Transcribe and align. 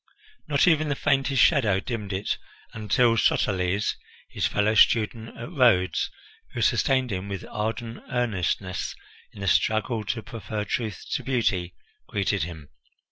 Not 0.47 0.67
even 0.67 0.89
the 0.89 0.95
faintest 0.95 1.43
shadow 1.43 1.79
dimmed 1.79 2.11
it 2.11 2.39
until 2.73 3.15
Soteles, 3.17 3.93
his 4.29 4.47
fellow 4.47 4.73
student 4.73 5.37
at 5.37 5.51
Rhodes, 5.51 6.09
who 6.55 6.61
sustained 6.63 7.11
him 7.11 7.29
with 7.29 7.45
ardent 7.51 7.99
earnestness 8.09 8.95
in 9.31 9.41
the 9.41 9.47
struggle 9.47 10.03
to 10.05 10.23
prefer 10.23 10.65
truth 10.65 11.05
to 11.11 11.23
beauty, 11.23 11.75
greeted 12.07 12.41
him. 12.41 12.69